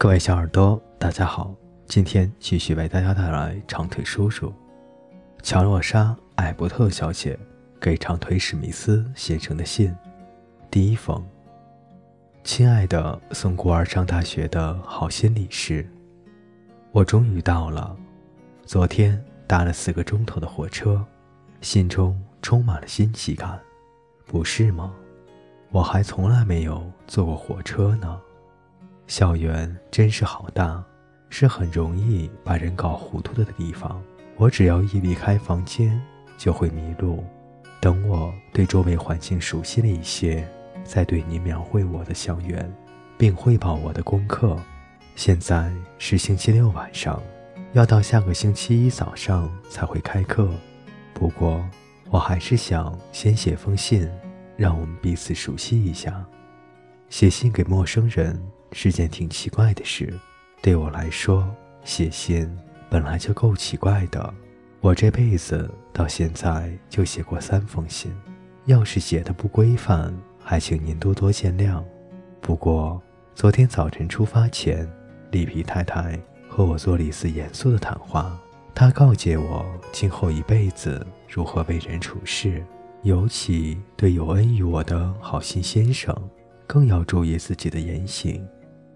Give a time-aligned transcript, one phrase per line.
[0.00, 1.52] 各位小耳朵，大家好，
[1.86, 4.54] 今天继续为大家带来长腿叔叔
[5.42, 6.04] 乔洛莎·
[6.36, 7.36] 艾伯特小姐
[7.80, 9.92] 给长腿史密斯先生的信。
[10.70, 11.20] 第一封，
[12.44, 15.84] 亲爱的送孤儿上大学的好心理师，
[16.92, 17.96] 我终于到了。
[18.64, 21.04] 昨天搭了四个钟头的火车，
[21.60, 23.58] 心中充满了新奇感，
[24.26, 24.94] 不是吗？
[25.72, 28.20] 我还从来没有坐过火车呢。
[29.08, 30.84] 校园真是好大，
[31.30, 34.00] 是很容易把人搞糊涂的地方。
[34.36, 35.98] 我只要一离开房间，
[36.36, 37.24] 就会迷路。
[37.80, 40.46] 等我对周围环境熟悉了一些，
[40.84, 42.70] 再对你描绘我的校园，
[43.16, 44.54] 并汇报我的功课。
[45.16, 47.20] 现在是星期六晚上。
[47.72, 50.50] 要到下个星期一早上才会开课，
[51.14, 51.64] 不过
[52.10, 54.06] 我还是想先写封信，
[54.56, 56.24] 让我们彼此熟悉一下。
[57.08, 58.40] 写信给陌生人
[58.72, 60.12] 是件挺奇怪的事，
[60.62, 61.48] 对我来说，
[61.84, 62.50] 写信
[62.90, 64.34] 本来就够奇怪的。
[64.80, 68.12] 我这辈子到现在就写过三封信，
[68.66, 71.82] 要是写的不规范，还请您多多见谅。
[72.40, 73.02] 不过
[73.34, 74.88] 昨天早晨出发前，
[75.30, 76.18] 里皮太太。
[76.50, 78.36] 和我做了一次严肃的谈话，
[78.74, 82.64] 他告诫我今后一辈子如何为人处事，
[83.02, 86.16] 尤其对有恩于我的好心先生，
[86.66, 88.44] 更要注意自己的言行。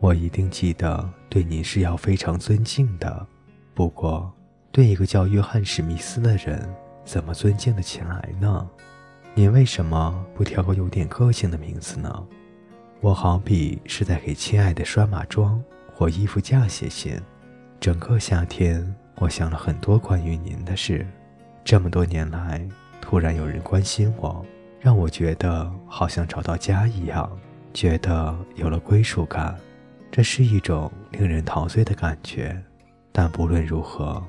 [0.00, 3.26] 我一定记得对您是要非常尊敬的。
[3.74, 4.32] 不过，
[4.70, 6.72] 对一个叫约翰·史密斯的人，
[7.04, 8.68] 怎么尊敬得起来呢？
[9.34, 12.26] 您为什么不挑个有点个性的名字呢？
[13.00, 17.20] 我好比是在给亲爱的拴马桩或衣服架写信。
[17.80, 21.06] 整个夏天，我想了很多关于您的事。
[21.64, 22.66] 这么多年来，
[23.00, 24.44] 突然有人关心我，
[24.80, 27.30] 让我觉得好像找到家一样，
[27.72, 29.56] 觉得有了归属感。
[30.10, 32.60] 这是一种令人陶醉的感觉。
[33.12, 34.22] 但不论如何，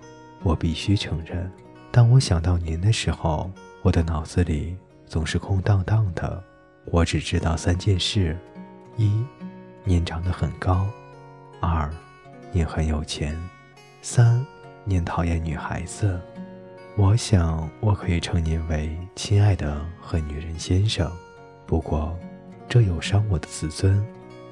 [0.43, 1.51] 我必须承认，
[1.91, 6.43] 当我想到您的时候，我的脑子里总是空荡荡的。
[6.85, 8.35] 我只知道三件事：
[8.97, 9.23] 一，
[9.83, 10.85] 您长得很高；
[11.61, 11.89] 二，
[12.51, 13.37] 您很有钱，
[14.01, 14.43] 三，
[14.85, 16.19] 您讨厌女孩子。
[16.97, 21.11] 我想我可以称您为亲爱的和女人先生，
[21.67, 22.17] 不过
[22.67, 24.03] 这有伤我的自尊。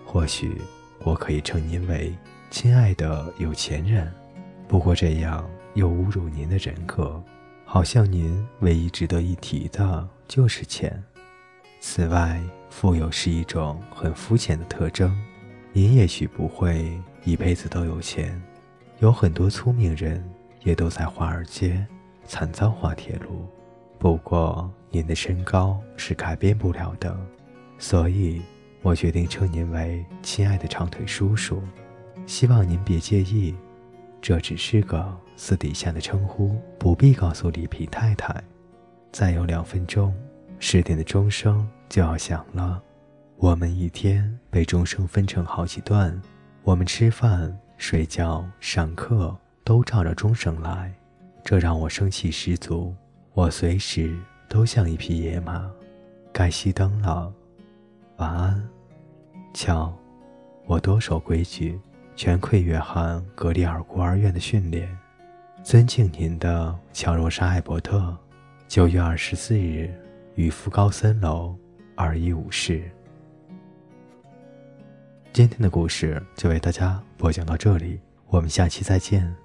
[0.06, 0.62] 或许
[1.03, 2.13] 我可以称您为
[2.50, 4.12] 亲爱的有钱人，
[4.68, 7.22] 不过这样又侮辱您的人格，
[7.66, 11.03] 好像您唯一值得一提的就是钱。
[11.80, 15.16] 此外，富有是一种很肤浅的特征，
[15.74, 17.00] 您也许不会。
[17.24, 18.41] 一辈子都有钱，
[19.00, 20.24] 有很多聪明人
[20.63, 21.86] 也都在华尔街
[22.25, 23.46] 惨遭滑铁卢。
[24.00, 27.13] 不过您的身高是改变不了的，
[27.78, 28.41] 所以
[28.88, 31.62] 我决定称您为亲爱的长腿叔叔。
[32.25, 33.53] 希望您别介意，
[34.22, 38.42] 这只是个私底下的称呼，不必告诉里皮太太。
[39.12, 40.16] 再有两分钟，
[40.58, 42.81] 十点的钟声就要响了。
[43.36, 46.18] 我们一天被钟声分成好几段。
[46.64, 50.94] 我们吃饭、睡觉、上课都照着钟声来，
[51.44, 52.96] 这让我生气十足。
[53.34, 54.18] 我随时
[54.48, 55.69] 都像一匹野马。
[56.31, 57.30] 该熄灯了，
[58.16, 58.66] 晚安。
[59.53, 59.94] 瞧，
[60.66, 61.80] 我多守规矩，
[62.16, 64.88] 全亏约翰·格里尔孤儿院的训练。
[65.63, 68.16] 尊敬您的乔罗莎·艾伯特，
[68.68, 69.94] 九月二十四日，
[70.36, 71.57] 与福高森楼
[71.96, 72.90] 二一五室。
[75.34, 79.36] 今天的故事就为大家播讲到这里，我们下期再见。